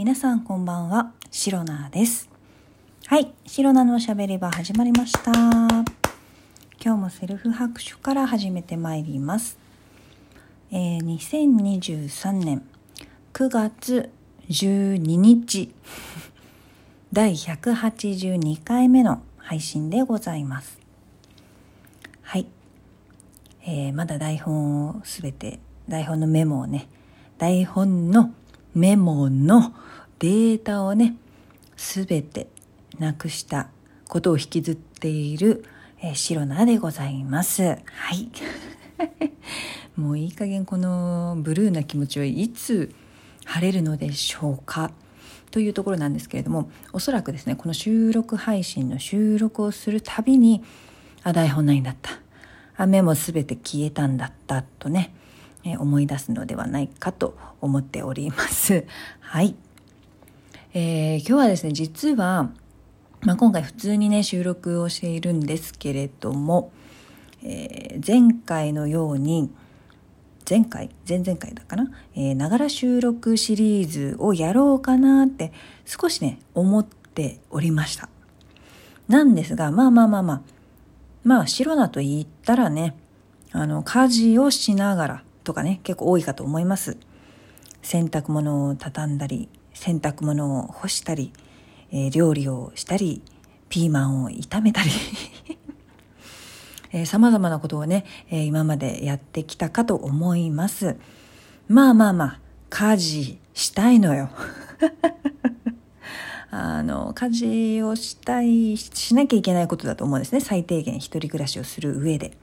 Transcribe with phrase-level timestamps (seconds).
[0.00, 2.30] 皆さんこんばんは、シロナです。
[3.04, 5.30] はい、シロナのおしゃべり場始まりました。
[5.30, 5.84] 今
[6.82, 9.58] 日もセルフ拍手から始めてまいります。
[10.72, 12.62] えー、2023年
[13.34, 14.08] 9月
[14.48, 15.70] 12日、
[17.12, 20.80] 第182回目の配信でございます。
[22.22, 22.46] はい。
[23.66, 25.60] えー、まだ台本をすべて、
[25.90, 26.88] 台本のメモをね、
[27.36, 28.32] 台本の
[28.74, 29.74] メモの
[30.18, 31.16] データをね、
[31.76, 32.48] すべて
[32.98, 33.68] なくした
[34.08, 35.64] ことを引きずっている、
[36.00, 37.62] えー、シロナでございます。
[37.62, 37.76] は
[38.14, 38.30] い。
[39.96, 42.94] もういい加減このブルーな気持ちはいつ
[43.44, 44.92] 晴れるのでしょうか？
[45.50, 50.62] というところなんですけれどもおそらくですねこの収録配信の収録をするたびに
[51.24, 52.12] あ台本ないんだった
[52.76, 55.12] あメモ全て消えたんだったとね、
[55.64, 58.84] え、思い出すのではないかと思っております。
[59.20, 59.54] はい、
[60.72, 62.50] えー、今日はですね実は、
[63.22, 66.72] まあ、今回普通にね収録をしているんですけれども、
[67.42, 69.50] えー、前回のように
[70.48, 70.90] 前回？
[71.08, 71.90] 前々回だかな？
[72.16, 75.52] えながら収録シリーズをやろうかなって
[75.84, 78.08] 少しね思っておりました。
[79.06, 80.42] なんですがまあまあまあまあ
[81.22, 82.96] まあ白菜と言ったらね
[83.52, 86.96] あの家事をしながらとかね結構多いかと思います
[87.82, 91.32] 洗濯物を畳んだり洗濯物を干したり、
[91.92, 93.22] えー、料理をしたり
[93.68, 94.90] ピーマンを炒めたり
[96.92, 100.96] えー、様々なことをね、えー、今までやってきたかと思います。
[101.68, 104.28] まあまあまあ、家事したいのよ。
[106.50, 110.40] あの、家事をしたい、しなきゃいけないことだと思うんですね。
[110.40, 112.36] 最低限一人暮らしをする上で。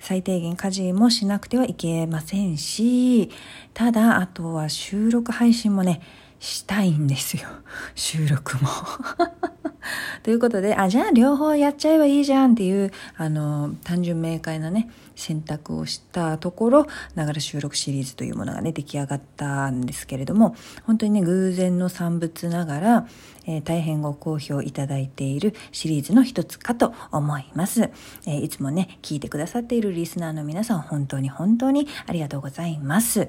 [0.00, 3.30] 最低限家事もしなくてはいけませんし、
[3.72, 6.00] ただ、あとは収録配信もね、
[6.38, 7.48] したいんですよ。
[7.94, 8.70] 収録も。
[10.22, 23.06] ということで、あ、じゃあ両方やっちゃえばいいじゃんっていう、あの、単純明快なね、選択をしたところ、ながら収録シリーズというものがね、出来上がったんですけれども、本当にね、偶然の産物ながら、
[23.46, 27.90] えー、大変ご好評いただいているシリーズの一つかと思います。
[28.26, 33.28] えー、いつもね、聞いてくださっているリスナーの皆さん、本当に本当にありがとうございます。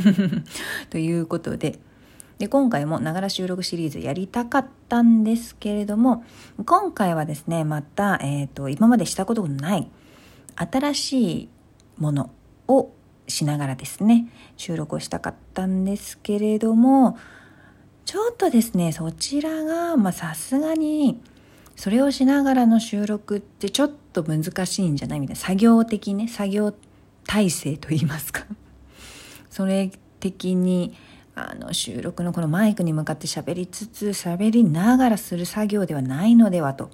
[0.90, 1.78] ということで、
[2.38, 6.24] で今回もながら収録シリーズやりたかったんですけれども
[6.64, 9.88] 今回はですねまた、えーと、今までしたことのない
[10.54, 11.48] 新しい
[11.98, 12.30] もの
[12.68, 12.92] を
[13.28, 17.18] しながらですね収録をしたかったんですけれども
[18.04, 21.20] ちょっとですねそちらがさすがに
[21.74, 26.74] それをしながらの収録ってちょっと難しいんじゃないみたいな作業的ね作業
[27.26, 28.46] 体制といいますか。
[29.50, 30.94] それ的に
[31.36, 36.90] あの収録のこのマイクに向かって喋りつつ喋りながらする作業ではないのではと。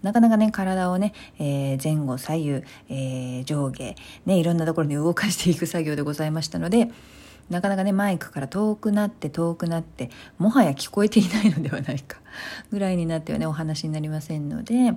[0.00, 2.50] なかなかね、体をね、えー、前後左右、
[2.88, 3.94] えー、上下、
[4.26, 6.90] ね、いろんなところに動かしていく作業でございましたので、
[7.50, 12.18] なかなかね、マイクから遠くなって遠くなって、もはや聞こえていないのではないか、
[12.70, 14.94] ぐらいになってはね、お話になりませんので、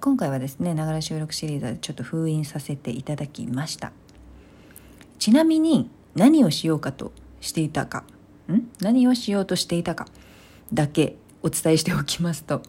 [0.00, 3.92] 今回はですね、ながら収録シリーズでちょっと封印させていただきました。
[5.18, 8.04] ちなみに、何をしようかとしていたか。
[8.54, 8.70] ん？
[8.80, 10.06] 何をしようとしていたか
[10.72, 12.62] だけお伝えしておきますと、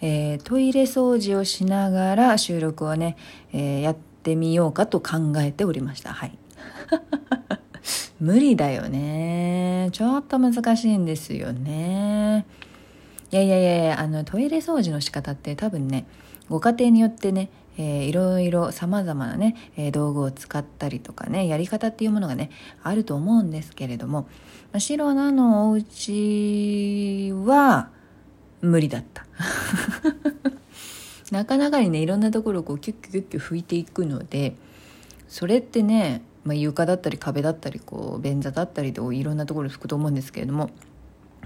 [0.00, 3.16] えー、トイレ掃除をしながら収録をね、
[3.52, 6.12] えー、やってみようかと考えておりました。
[6.12, 6.38] はい。
[8.20, 9.88] 無理だよね。
[9.92, 12.46] ちょっと難しいんですよね。
[13.32, 16.06] いやいやいやいやあのトイレ掃除の仕方って多分ね
[16.48, 17.48] ご家庭によってね
[17.80, 22.50] えー、いろいろさまざまなね、え、道具を使ったりとかねやり方っていうものがね
[22.82, 24.28] あると思うんですけれども、
[24.72, 27.88] ま、白菜のお家は
[28.60, 29.24] 無理だった。
[31.32, 34.56] なかなかにねいろんなところをこうキュッキュッキュッ拭いていくので
[35.28, 40.70] それってね、まあ、床だったり壁だったりこう便座だったりといろんなところ拭くと思うんですけれども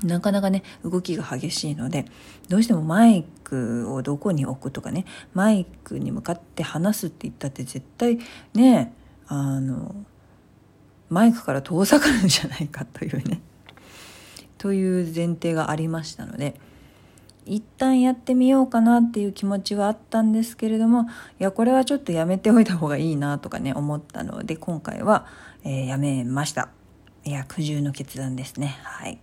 [0.02, 2.04] なかなかね動きが激しいので
[2.48, 5.04] どうしてもマイクをどこに置くとかね
[5.34, 8.18] マイクに向かって話すって言ったって絶対
[8.54, 8.92] ね
[9.26, 9.94] あの
[11.08, 13.40] マイクから遠ざかるんじゃないかというね
[14.58, 16.60] という前提がありましたので
[17.46, 21.02] 一旦やってみようかなっていう気持ちはあったんですけれども
[21.38, 25.26] いやこれはちょっとやめておいた方がいいなとかね思ったので今回は、
[25.62, 26.70] えー、やめました。
[27.26, 28.78] いや苦渋の決断ですね。
[28.82, 29.18] はい。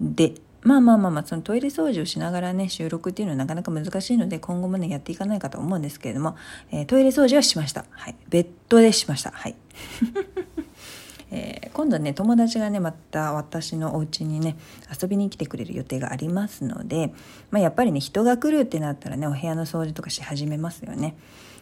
[0.00, 0.34] で
[0.66, 6.34] まあまあまあまあそのトイレ掃除をしながらね収録っていうのはなかなか難しいので今後もねやっていかないかと思うんですけれども、
[6.72, 7.84] えー、トイレ掃除はしました。
[7.90, 8.16] はい。
[8.28, 9.30] ベッドでしました。
[9.30, 9.54] はい。
[11.30, 14.56] えー、今度ね友達がねまた私のお家にね
[15.00, 17.12] 遊びに来てくれる予定がありますので、
[17.50, 21.16] まあ、やっぱりね人が来るってなったらねお部屋の掃除とかし始めますよね。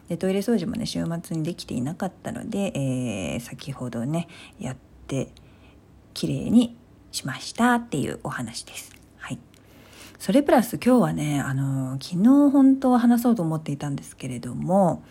[0.08, 4.28] でトイレ掃除もね週末にできていなかったので、えー、先ほどね
[4.58, 4.76] やっ
[5.06, 5.28] て
[6.14, 6.76] 綺麗に
[7.14, 8.92] しましたっていうお話です。
[9.18, 9.38] はい。
[10.18, 15.04] それプラス今日はね、あの、昨日本当は話そうと思っていたんですけれども、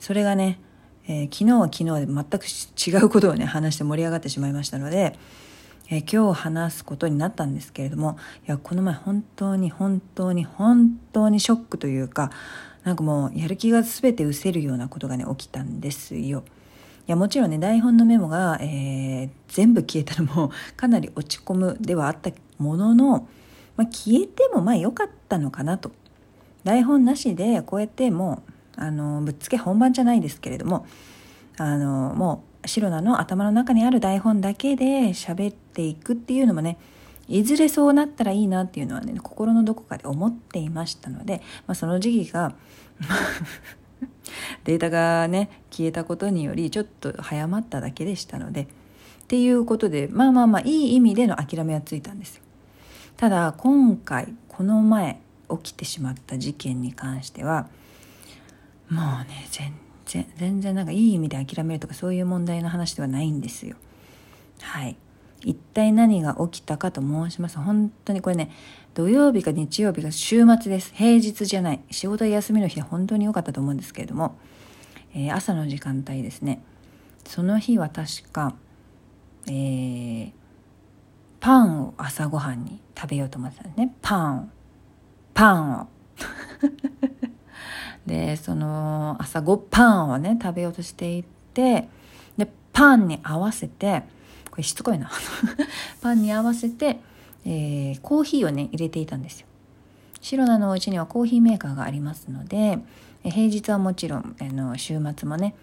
[0.00, 0.60] それがね、
[1.06, 2.24] えー、昨日は昨日で全
[2.94, 5.16] く違うことをね、話して盛り上がってしまいましたので、
[5.90, 8.16] えー、今日話すことになったんですけれども、
[8.46, 12.32] いや、この前本当に本当に本当にショックというか、
[12.82, 16.42] なんかもうやる気が全て失せるようなことがね、起きたんですよ。
[17.06, 23.28] やもちろんね台本のメモが、えー、全部消えたのも かなり落ち込むではあったものの、
[23.76, 25.90] まあ、消えてもまあ良かったのかなと。
[26.64, 28.42] 台本なしでこうやっても
[28.78, 30.86] うあのぶっつけ本番じゃないですけれども
[31.58, 36.78] あのもうシロナの頭の中にある台本だけで喋っていくっていうのもね
[37.28, 42.54] いずれそうなったらいいなっていうのはね心のどこかで思っていましたので、まあ、その時期が
[44.64, 48.66] データがね消えたことによりちょっと早まっただけでしたのでっ
[49.28, 52.42] ていうことでまあまあまあいい意味での諦めはついたんですよ。
[53.16, 55.20] ただ今回この前
[55.62, 57.68] 起きてしまった事件に関しては
[58.90, 59.72] もうね全
[60.06, 63.76] 然全然なんかいい意味で諦めるとかそういう問題の話ではないんですよ。
[64.60, 64.96] はい。
[65.44, 67.58] 一体何が起きたかと申します。
[67.58, 68.50] 本当にこれね
[68.94, 70.92] 土曜日か日曜日か週末です。
[70.94, 71.80] 平日じゃない。
[71.90, 74.38] 仕事休みの日は本当に良かったと思うんですけれども、
[75.12, 76.62] えー、朝の時間帯ですね。
[77.26, 78.54] その日は確か、
[79.48, 80.32] えー、
[81.40, 83.96] パンを朝ごはんに食べようと思ってたんですね。
[84.00, 84.52] パン
[85.34, 85.88] パンを。
[88.06, 91.88] でその朝ごパンをね食べようとしていて
[92.36, 94.04] でパンに合わせて
[94.52, 95.10] これしつこいな。
[96.00, 97.00] パンに合わせて、
[97.44, 99.46] えー、コーヒーをね入れていたんですよ。
[100.20, 102.78] シロナのお家にはコーヒーメーカーがありますので
[103.22, 105.54] 平日はもちろんあの週末もね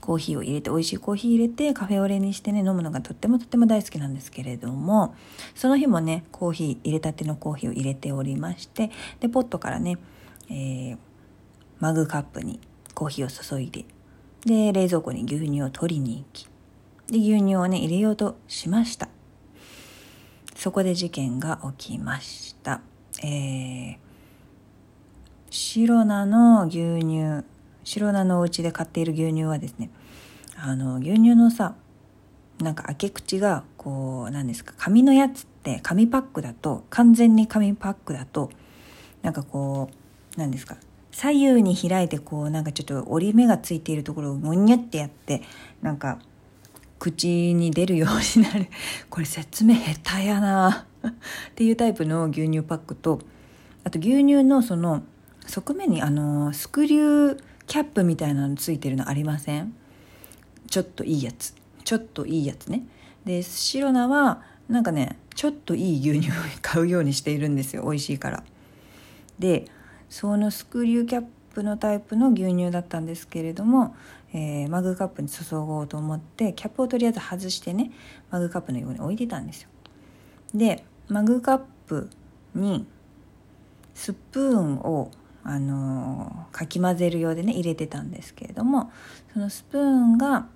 [0.00, 5.14] コーヒーを入れて美味しいコーヒー入れてカフェオレにしてね飲むのがとってもとっても大好きなんですけれども
[5.54, 8.90] その日もねコーヒー入れたてのコーヒーを入れておりまして
[9.20, 9.98] でポットからね、
[10.48, 10.98] えー、
[11.78, 12.58] マグカップに
[12.94, 13.84] コーヒーを注いで
[14.46, 16.48] で冷蔵庫に牛乳を取りに行き
[17.08, 19.08] で牛乳をね入れようとしました。
[20.62, 22.82] そこで事件が起きました。
[23.24, 23.96] えー、
[25.50, 27.44] 白菜の牛乳
[27.82, 29.90] 白菜のお家で買っている牛乳はですね
[30.54, 31.74] あの牛乳のさ
[32.60, 38.48] なんか開け口がこう何ですか紙のやつって紙パックだと完全に紙パックだと
[39.22, 39.90] なんかこ
[40.36, 40.76] う何ですか
[41.10, 45.42] 左右に開いてこうなんかちょっと折り目がついているところをもにゃってやって
[45.82, 46.20] なんか
[47.02, 48.68] 口に出るようになる。
[49.10, 50.86] これ説明下手やな。
[51.02, 51.12] っ
[51.56, 53.20] ていうタイプの牛乳パックと
[53.82, 55.02] あと牛乳のその
[55.44, 59.74] 側面にあのスクリューキャップみたいなのついてるのありません？
[60.70, 61.56] ちょっといいやつ。
[61.82, 62.84] ちょっといいやつね。
[63.24, 67.82] でシロナはなんかねちょっといい牛乳を買うようにしているんですよ。
[67.82, 68.44] 美味しいから。
[69.40, 69.64] で
[70.08, 73.96] そのスクリューキャップのタイプの牛乳だったんですけれども
[74.34, 77.90] えー、マグカップに注ごうと思ってキャップをとりあえず外してね
[78.30, 79.68] マグカップの横に置いてたんですよ。
[80.54, 82.08] でマグカップ
[82.54, 82.86] に
[83.94, 85.10] スプーンを
[85.44, 88.92] あのー、かき混ぜるようでね入れてたんですけれども
[89.32, 90.46] そのスプーンが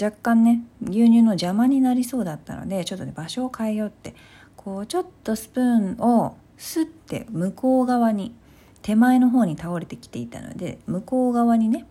[0.00, 4.14] 若干ね牛乳の邪魔になりそうだったのでちょっとね場所を変えようって
[4.56, 8.34] こうちょっとスプーンをスッて向こう側に
[8.82, 11.86] 手前の方に倒れてきていたので向こう側にね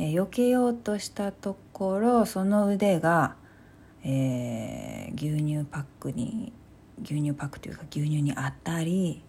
[0.00, 3.36] えー、避けようとしたところその腕が、
[4.02, 6.54] えー、牛乳パックに
[7.02, 9.22] 牛乳パックというか牛乳に当たり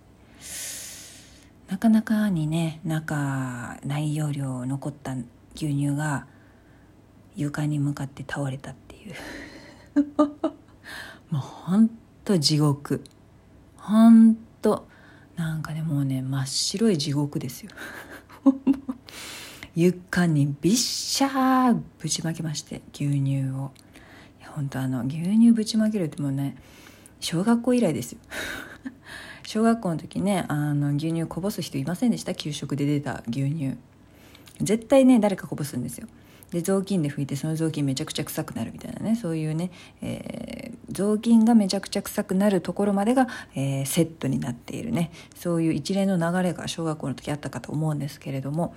[1.68, 5.12] なかなかにね中内容量残った
[5.56, 6.26] 牛乳が
[7.36, 9.14] 床に向かって倒れたっていう。
[11.32, 11.90] もうほん
[12.26, 13.04] と地獄。
[13.78, 14.88] ほんと
[15.38, 17.72] なんかねもうね真っ白い地獄ですよ。
[19.76, 23.72] 床にびっしゃーぶちまけまして牛乳を。
[24.40, 26.58] いや本当あの牛乳ぶちまけるってもうね
[27.20, 28.20] 小学校以来ですよ。
[29.48, 32.34] 小学校の時ねあの牛乳こぼす人いませんでした？
[32.34, 33.78] 給食で出た牛乳。
[34.60, 36.08] 絶対ね誰かこぼすんですよ。
[36.52, 39.16] で雑巾で拭いてその雑巾めちゃくちゃ臭くなるみたいなね。
[39.16, 45.12] そういうね、えー、雑巾がめちゃくちゃ臭くなるところまでが、えー、セットになっているね。
[45.34, 48.76] そういう一連の流れが小学校の時あったかと思うんですけれども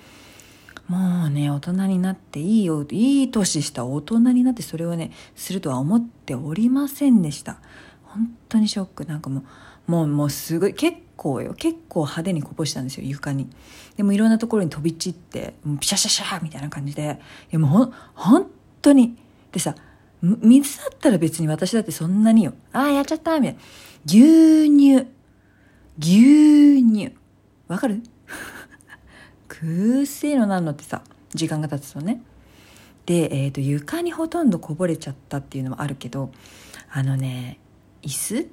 [0.89, 7.59] もうね大人になっていいよいい年した大人になってそれをねするとは思っておりませんでした。
[8.03, 9.05] 本当にショック。
[9.07, 9.45] なんかも
[9.89, 11.55] うもうもうすごい結構よ。
[11.55, 13.49] 結構派手にこぼしたんですよ床に。
[13.97, 17.03] でもいろんなところに飛び散ってもうピシャシャシャみたいな感じで。
[17.51, 18.51] いやもうほ本
[18.83, 19.17] 当に。
[19.53, 19.75] でさ
[20.23, 22.55] 水だったら別に私だってそんなによ。
[22.73, 23.61] ああやっちゃったみたいな。
[24.07, 25.07] 牛乳。
[25.99, 27.13] 牛乳。
[27.69, 28.03] わかる？
[29.65, 31.03] くせえのなんのってさ
[31.35, 32.23] 時間が経つとね。
[33.07, 36.31] で、えーと、床にほとんどこぼれちゃったっていうのもあるけど
[36.91, 37.59] あのね
[38.03, 38.51] 椅子？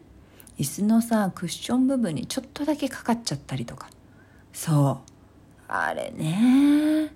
[0.58, 3.90] 椅子のさクッション部分にちょっとだけかかっちゃったりとか。
[4.54, 5.12] そう。
[5.68, 7.14] あれね。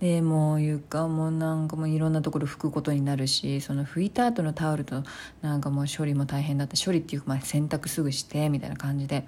[0.00, 5.02] でもう床もなんかもういろんなところ拭くことになるしその拭いた後のタオルと
[5.40, 6.76] なんかもう処理も大変だった。
[6.76, 9.24] 処理っていうかまあ洗濯すぐしてみたいな感じで。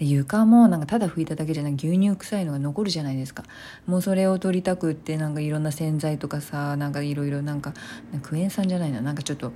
[0.00, 3.44] で床もなんかただ拭いただけじゃなく牛乳臭いのが残るじゃないですか。
[3.86, 7.74] もうそれを取りたくってなんかいろんな洗剤とかさなんかいろいろなんか
[8.22, 9.02] クエン酸じゃないな。
[9.02, 9.52] なんかちょっと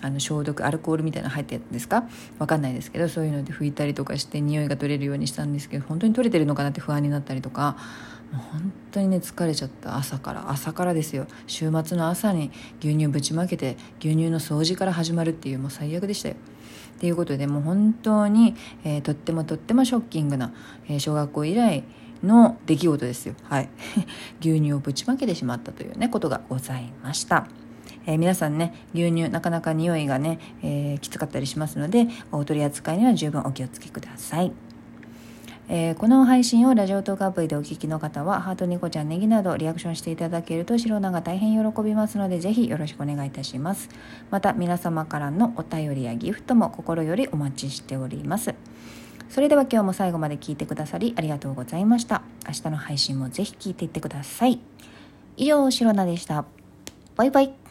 [0.00, 2.04] あの消毒アルコールみたいなの入ってるんですか？
[2.38, 7.76] 分かんないですけどそういうので拭いたりとかして匂いが取れるようにしたんですけど本当に取れてるのかなって不安になったりとか。
[8.34, 12.50] もう本当にね疲れちゃった朝から朝からですよ週末の朝に
[12.80, 16.34] 牛乳ぶちまけて牛乳の掃除から始まるっていうもう最悪でしたよ
[16.96, 20.52] っていうことでもう本当に、えー、とってもとってもショッキングな、
[20.88, 21.84] えー、小学校以来
[22.22, 23.34] の出来事ですよ。
[23.42, 23.68] はい。
[24.40, 27.46] 牛乳をぶちまけてしまったというね、ことがございました。
[28.06, 34.52] えー、皆さんね、牛乳なかなか匂いがね、えー、きつかったりしますので、お取り扱いには十分お気をつけください。
[35.68, 43.88] えー、この配信をラジオトークアプリでお聞きの方は、ハートニコちゃんネギなどリアクションしていただけると、白菜が大変喜びますので、ぜひよろしくお願いいたします。
[44.30, 48.54] また、皆様からのお便りやギフトも心よりお待ちしております。
[49.30, 52.22] それでは今日も最後まで聞いてくださりありがとうございました。
[52.46, 54.60] 明日の配信もぜひ聞いていってください。
[55.36, 56.44] 以上、白菜でした。
[57.16, 57.63] バイバイ。